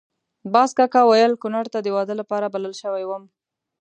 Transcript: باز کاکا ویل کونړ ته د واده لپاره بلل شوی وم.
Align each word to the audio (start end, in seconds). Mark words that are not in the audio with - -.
باز 0.53 0.69
کاکا 0.77 1.01
ویل 1.05 1.33
کونړ 1.41 1.65
ته 1.73 1.79
د 1.81 1.87
واده 1.95 2.13
لپاره 2.21 2.51
بلل 2.53 2.73
شوی 2.81 3.03
وم. 3.07 3.23